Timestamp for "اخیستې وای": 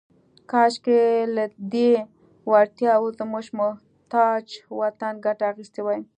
5.51-5.99